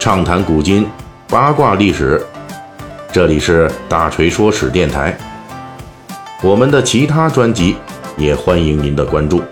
[0.00, 0.88] 畅谈古今，
[1.28, 2.26] 八卦历史。
[3.12, 5.14] 这里是大锤说史电台。
[6.42, 7.76] 我们的其他专辑
[8.16, 9.42] 也欢迎您的关注。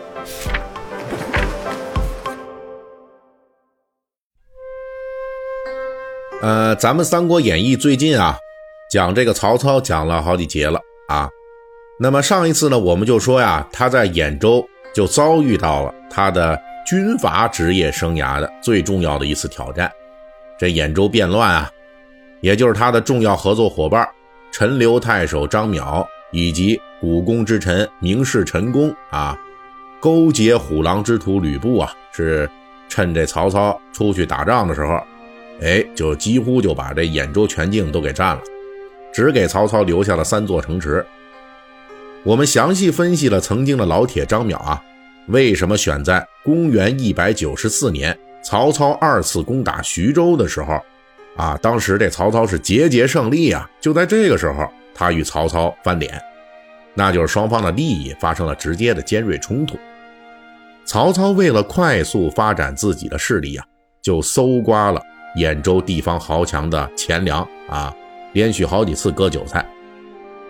[6.41, 8.35] 呃，咱们《三国演义》最近啊，
[8.91, 11.29] 讲这个曹操讲了好几节了啊。
[12.01, 19.93] 那么上一次呢，我们就说呀，他在兖州就遭遇到了他的军阀职业生涯的最重要的一次挑战。
[20.59, 21.71] 这兖州变乱啊，
[22.41, 24.07] 也就是他的重要合作伙伴
[24.51, 29.39] 陈留太守张邈以及武功之臣名士陈宫啊，
[30.01, 32.49] 勾结虎狼之徒吕布啊，是
[32.89, 35.01] 趁这曹操出去打仗的时候，
[35.61, 38.43] 哎，就几乎就把这兖州全境都给占了，
[39.13, 41.07] 只给曹操留下了三座城池。
[42.25, 44.83] 我们详细分析了曾经的老铁张邈啊，
[45.29, 48.19] 为什么选在公元一百九十四年。
[48.49, 50.81] 曹操二次攻打徐州的时候，
[51.37, 53.69] 啊，当时这曹操是节节胜利啊！
[53.79, 56.19] 就在这个时候，他与曹操翻脸，
[56.95, 59.77] 那就是双方的利益发生了直接的尖锐冲突。
[60.87, 63.67] 曹操为了快速发展自己的势力啊，
[64.01, 65.03] 就搜刮了
[65.37, 67.95] 兖州地方豪强的钱粮啊，
[68.33, 69.63] 连续好几次割韭菜，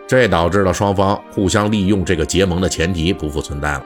[0.06, 3.84] 这导致了双方互相利用这个结盟的前提不复存在了。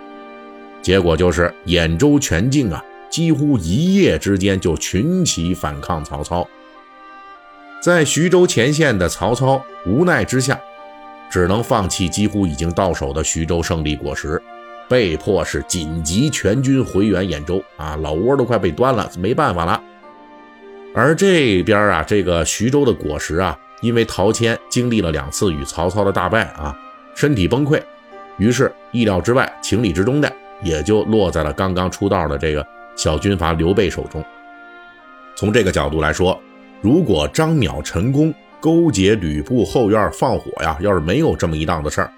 [0.83, 2.85] 结果就是兖州全境啊。
[3.13, 6.49] 几乎一夜之间就群起反抗曹操，
[7.83, 10.59] 在徐州前线的曹操无奈之下，
[11.31, 14.43] 只能放弃几乎已经到手的徐州胜利果实，
[14.89, 19.79] 被迫是紧急全军回援兖州啊，老窝都快被端了，没办法了。
[20.95, 26.75] 而这边啊，这个徐州的果实啊，因为陶谦经历了两次与曹操的大败啊，
[27.15, 27.79] 身体崩溃，
[28.39, 32.67] 于是意料之外、情理之中的，也就落在了刚刚出道的这个。
[32.97, 34.25] 小军阀刘备手中。
[35.35, 36.41] 从这个角度来说，
[36.81, 42.13] 如果张邈、陈宫勾结吕布后院放火呀，要是没有这么一档子事儿，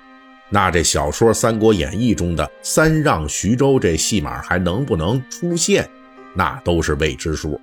[0.51, 5.89] 那这小说《三国演义》中的三让徐州这戏码还能不能出现，
[6.35, 7.59] 那都是未知数。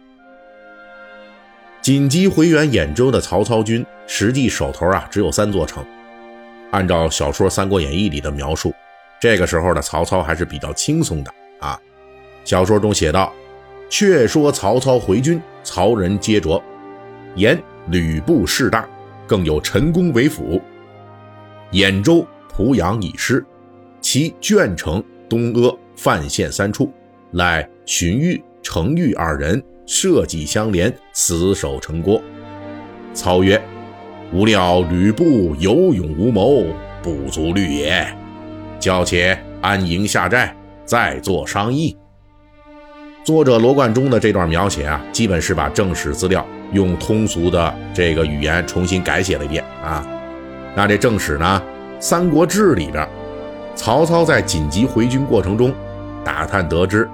[1.82, 5.86] 紧急回援兖州的曹操军，实际手头啊只有三座城。
[6.72, 8.74] 按照小说《三国演义》里的描述，
[9.20, 11.80] 这个时候的曹操还是比较轻松的啊。
[12.52, 13.32] 小说中写道
[13.88, 16.62] ：“却说曹操回军，曹仁接着，
[17.34, 17.58] 言
[17.88, 18.86] 吕布势大，
[19.26, 20.62] 更有陈宫为辅。
[21.72, 23.42] 兖州、濮阳已失，
[24.02, 26.92] 其鄄城、东阿、范县三处，
[27.32, 32.22] 乃荀彧、程昱二人设计相连，死守城郭。”
[33.16, 33.62] 操曰
[34.36, 36.66] ：“吾料吕布有勇无谋，
[37.02, 38.06] 不足虑也。
[38.78, 40.54] 叫且安营下寨，
[40.84, 41.96] 再作商议。”
[43.24, 46.44] 作者罗贯中的这段描写啊，基本是把正史资料
[46.74, 50.04] 用通俗的这个语言重新改写了一遍啊。
[50.76, 51.62] 那这正史呢，
[52.02, 53.08] 《三国志》里边，
[53.76, 55.72] 曹操在紧急回军过程中，
[56.26, 57.08] 打探得知，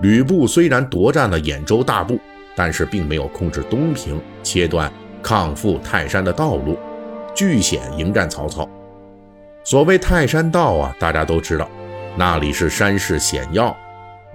[0.00, 2.18] 吕布虽然夺占了兖州大部，
[2.56, 4.92] 但是并没有控制东平，切断
[5.22, 6.76] 抗赴泰山的道路，
[7.36, 8.68] 据险迎战曹操。
[9.62, 11.68] 所谓泰山道啊，大家都知道，
[12.16, 13.76] 那里是山势险要，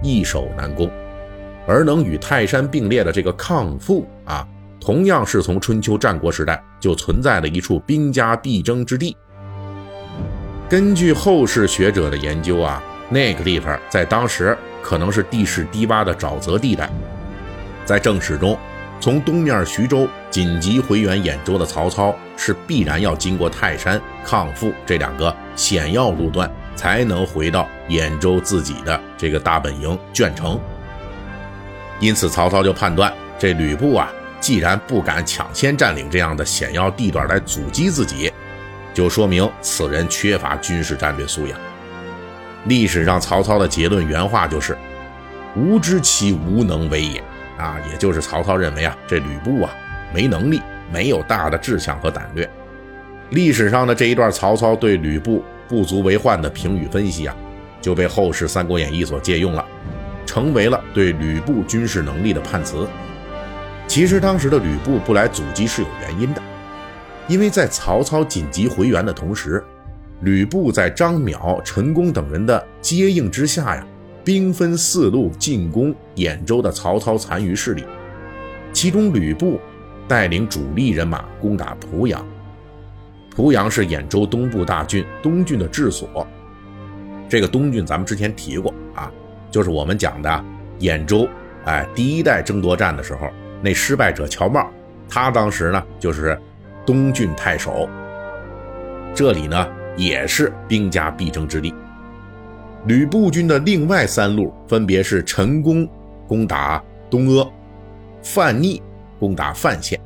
[0.00, 0.90] 易守难攻。
[1.68, 4.48] 而能与泰山并列的这个抗父啊，
[4.80, 9.14] 同样是从春秋战国时代就存在的一处兵家必争之地。
[10.66, 16.90] 根据后世学者的研究啊，那个地方在当时可能是地势低洼的沼泽地带。
[17.84, 18.58] 在正史中，
[18.98, 30.58] 从东面徐州紧急回援兖州的曹操是必然要经过泰山、抗父这两个险要路段，才能回到兖州自己的这个大本营鄄城。
[32.00, 34.10] 因此，曹操就判断，这吕布啊，
[34.40, 38.32] 既然不敢抢先占领这样的险要地段来阻击自己，
[38.94, 41.58] 就说明此人缺乏军事战略素养。
[42.66, 44.76] 历史上曹操的结论原话就是
[45.56, 47.22] ：“吾知其无能为也。”
[47.58, 49.74] 啊，也就是曹操认为啊，这吕布啊
[50.14, 50.62] 没能力，
[50.92, 52.48] 没有大的志向和胆略。
[53.30, 57.34] 历史上的这一段曹操对吕布不足为患的评语分析啊，
[57.80, 59.64] 就被后世《三国演义》所借用了。
[60.28, 62.86] 成为了对吕布军事能力的判词。
[63.86, 66.42] 其实当时的吕布不来阻击是有原因的，
[67.28, 69.64] 因为在曹操紧急回援的同时，
[70.20, 73.86] 吕布在张邈、陈宫等人的接应之下呀，
[74.22, 77.82] 兵分四路进攻兖州的曹操残余势力。
[78.70, 79.58] 其中吕布
[80.06, 82.22] 带领主力人马攻打濮阳，
[83.34, 86.26] 濮阳是兖州东部大郡东郡的治所。
[87.30, 89.10] 这个东郡咱们之前提过啊。
[89.50, 90.44] 就是我们讲的
[90.80, 91.28] 兖州，
[91.64, 93.28] 哎，第一代争夺战的时候，
[93.62, 94.66] 那失败者乔瑁，
[95.08, 96.38] 他当时呢就是
[96.86, 97.88] 东郡太守。
[99.14, 101.74] 这里呢也是兵家必争之地。
[102.86, 105.88] 吕布军的另外三路分别是陈宫
[106.26, 107.50] 攻打东阿，
[108.22, 108.80] 范逆
[109.18, 110.00] 攻打范县，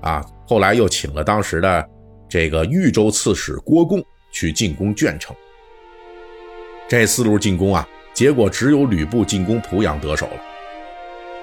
[0.00, 1.88] 啊，后来又请了当时的
[2.28, 4.02] 这个豫州刺史郭贡
[4.32, 5.36] 去进攻鄄城。
[6.88, 7.86] 这四路进攻啊，
[8.16, 10.40] 结果只有吕布进攻濮阳得手了，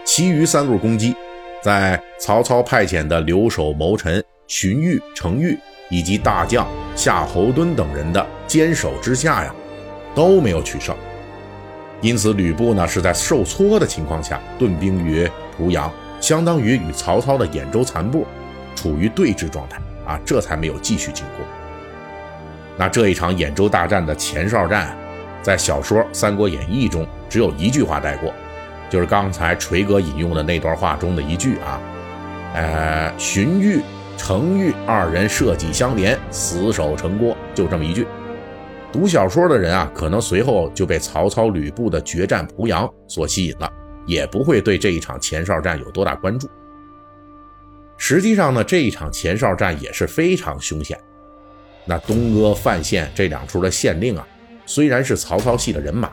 [0.04, 1.16] 其余三路攻击，
[1.62, 5.56] 在曹操派遣的留守谋臣荀彧、程昱
[5.92, 9.54] 以及大将夏侯惇等人的坚守之下呀，
[10.16, 10.96] 都没有取胜。
[12.02, 18.26] 因此，吕布呢是在受挫的情况下顿兵于濮阳，相当于与曹操的兖州残部
[18.76, 19.78] 处于对峙状态
[20.08, 21.46] 啊，这才没有继续进攻。
[22.76, 24.98] 那这一场兖州大战的前哨战。
[25.44, 28.34] 在小说《三国演义》中，只有一句话带过，
[28.90, 31.82] 就是刚才锤哥引用的那段话中的一句啊，
[32.56, 33.82] 呃，荀彧、
[34.18, 38.08] 程昱二人设计相连，死守城郭，就这么一句。
[38.92, 43.70] 读小说的人啊，可能随后就被曹操、吕布的决战濮阳所吸引了，
[44.06, 46.48] 也不会对这一场前哨战有多大关注。
[47.98, 50.98] 实际上呢，这一场前哨战也是非常凶险。
[51.86, 54.26] 那东阿、范县这两处的县令啊。
[54.66, 56.10] 虽然是曹操系的人马，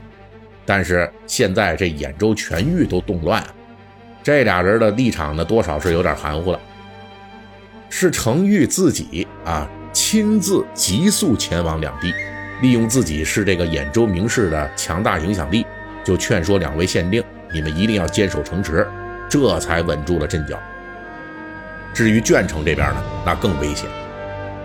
[0.67, 3.45] 但是现在这兖州全域都动乱，
[4.23, 6.61] 这俩人的立场呢，多少是有点含糊了。
[7.89, 12.13] 是程昱自己啊，亲自急速前往两地，
[12.63, 15.67] 利用自己是这个兖州名士的强大影响力，
[16.05, 17.23] 就劝说两位县令，
[17.53, 18.87] 你们一定要坚守城池，
[19.29, 20.59] 这才稳住了阵脚。
[21.93, 23.89] 至于鄄城这边呢，那更危险，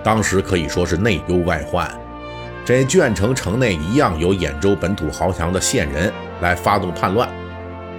[0.04, 1.92] 当时可以说是内忧外患。
[2.66, 7.30] 这鄄城城内一样有兖州本土豪强的县人来发动叛乱，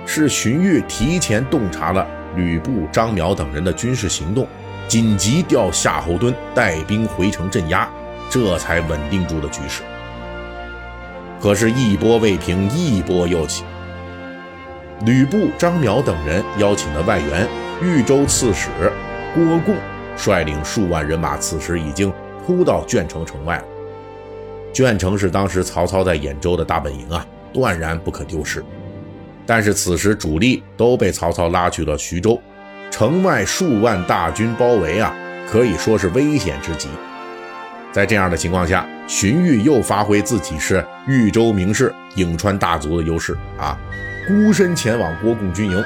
[0.05, 2.05] 是荀彧提前洞察了
[2.35, 4.45] 吕布、张邈等人的军事行动，
[4.89, 7.89] 紧急调夏侯惇带兵回城镇压，
[8.29, 9.85] 这才稳定住了局势。
[11.41, 13.63] 可是，一波未平，一波又起。
[15.05, 17.47] 吕布、张邈等人邀请的外援
[17.81, 18.69] 豫州刺史
[19.33, 19.77] 郭贡，
[20.17, 22.13] 率领数万人马，此时已经
[22.45, 23.65] 扑到鄄城城外了。
[24.77, 28.63] 鄄城是当时曹操在兖州的大本营啊，断然不可丢失。
[29.47, 32.39] 但是此时主力都被曹操拉去了徐州，
[32.91, 35.17] 城外数万大军包围啊，
[35.51, 36.91] 可以说是危险之极。
[37.91, 43.79] 在这样的情况下，荀彧又发挥自己是豫州名士、颍川大族的优势啊，
[44.29, 45.83] 孤身前往郭共军营，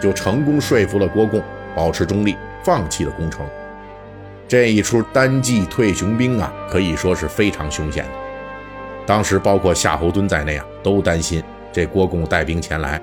[0.00, 1.42] 就成功说服了郭共
[1.74, 3.44] 保持中立，放弃了攻城。
[4.50, 8.10] 这一出单骑退雄兵啊，可以说是非常凶险的。
[9.06, 11.40] 当时包括夏侯惇在内啊，都担心
[11.72, 13.00] 这郭贡带兵前来，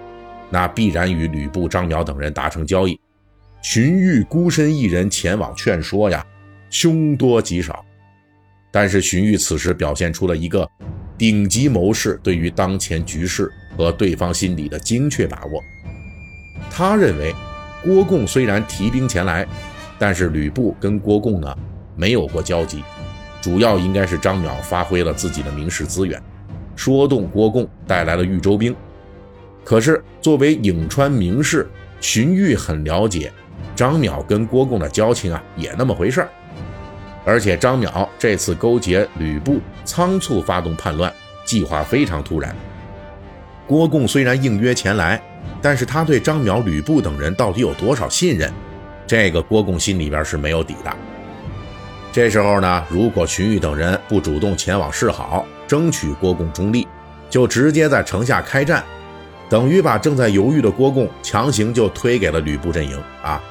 [0.50, 3.00] 那必然与吕布、张辽等人达成交易。
[3.62, 6.22] 荀彧孤身一人前往劝说呀，
[6.70, 7.82] 凶多吉少。
[8.70, 10.70] 但是荀彧此时表现出了一个
[11.18, 15.64] 顶级谋士对于当前局势和对方心理的精确把握。
[16.70, 17.34] 他认为，
[17.86, 19.48] 郭贡虽然提兵前来。
[20.00, 21.58] 但是吕布跟郭贡呢
[21.96, 22.84] 没有过交集，
[23.42, 26.22] 主要应该是张邈发挥了自己的名士资源，
[26.76, 28.76] 说动郭贡带来了豫州兵。
[29.64, 31.68] 可是作为颍川名士，
[32.00, 33.31] 荀彧很了解
[33.76, 36.30] 张邈跟郭贡的交情啊，也那么回事儿。
[37.26, 41.12] 而且张邈这次勾结吕布，仓促发动叛乱，
[41.44, 42.56] 计划非常突然。
[43.66, 45.21] 郭贡虽然应约前来，
[45.62, 48.50] 但是他对张邈、吕布等人到底有多少信任？
[49.07, 50.94] 这个郭贡心里边是没有底的。
[52.11, 56.87] 这时候呢，如果荀彧等人不主动前往示好，争取郭贡中立，
[57.30, 58.83] 就直接在城下开战，
[59.49, 63.42] 等于把正在犹豫的郭贡强行就推给了吕布阵营啊。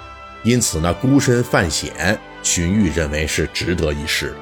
[0.43, 4.35] 因此呢，孤身犯险，荀彧认为是值得一试。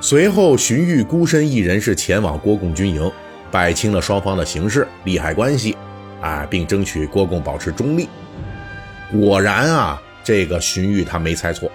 [0.00, 3.10] 随后，荀彧孤身一人是前往郭贡军营，
[3.52, 5.76] 摆清了双方的形势利害关系，
[6.20, 8.08] 啊，并争取郭贡保持中立。
[9.12, 10.00] 果然啊。
[10.24, 11.70] 这个荀彧他没猜错，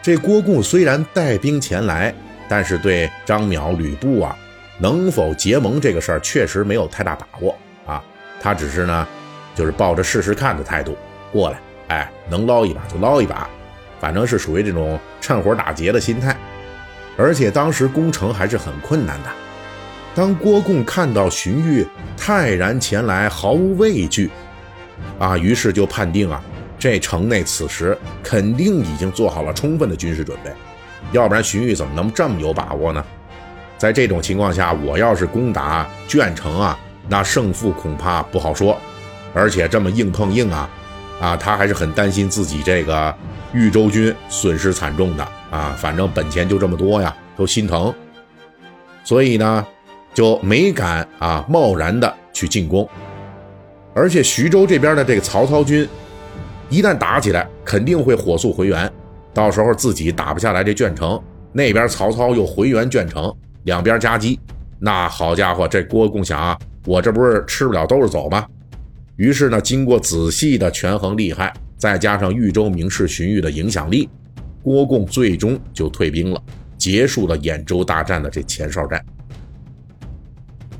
[0.00, 2.14] 这郭贡虽然带兵前来，
[2.48, 4.34] 但是对张邈、吕布啊
[4.78, 8.02] 能否结盟这个事儿确实没有太大把握啊。
[8.40, 9.06] 他只是呢，
[9.54, 10.96] 就是抱着试试看的态度
[11.32, 13.50] 过来，哎，能捞一把就捞一把，
[13.98, 16.36] 反正是属于这种趁火打劫的心态。
[17.16, 19.28] 而且当时攻城还是很困难的。
[20.14, 24.30] 当郭贡看到荀彧泰然前来，毫无畏惧，
[25.18, 26.42] 啊，于是就判定啊。
[26.84, 30.52] 这城内此时肯定已经做好了充分的军事准备，
[31.12, 33.02] 要不然荀彧怎么能这么有把握呢？
[33.78, 38.78] 在这种情况下，我要是攻打鄄城啊，那胜负恐怕不好说。
[39.32, 40.68] 而且这么硬碰硬啊，
[41.22, 43.14] 啊，他还是很担心自己这个
[43.54, 47.94] 豫州军损失惨重的啊，反正本钱就这么多呀，都心疼，
[49.04, 49.66] 所以呢，
[50.12, 52.86] 就没敢啊贸然的去进攻。
[53.94, 55.88] 而且徐州这边的这个曹操军，
[56.70, 58.90] 一旦打起来，肯定会火速回援，
[59.32, 61.20] 到时候自己打不下来这鄄城，
[61.52, 63.32] 那边曹操又回援鄄城，
[63.64, 64.40] 两边夹击，
[64.78, 68.46] 那好家伙，这郭共想啊，我这不是吃不了兜着走吗？
[69.16, 74.08] 于是呢，经过仔细的权衡利害，再加上豫州名士荀彧的影响力，
[74.62, 76.42] 郭贡最终就退兵了，
[76.76, 79.04] 结束了兖州大战的这前哨战。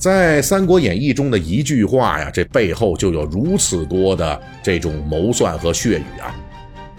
[0.04, 6.28] 在《三国演义》中的一句话呀，这背后就有如此多的这种谋算和血雨啊。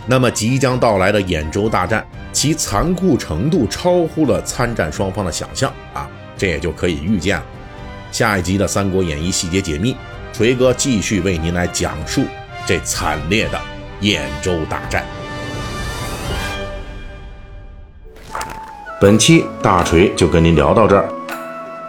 [0.08, 7.46] 那么即将到来的兖州大战，其残酷程度超乎了参战双方的想象啊，这也就可以预见了。
[8.12, 9.96] 下一集的《三国演义》细节解密。
[10.34, 12.24] 锤哥继续为您来讲述
[12.66, 13.62] 这惨烈的
[14.02, 15.06] 兖州大战。
[19.00, 21.08] 本期大锤就跟您聊到这儿，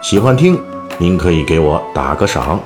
[0.03, 0.61] 喜欢听
[0.99, 2.59] 您可以给我打个赏。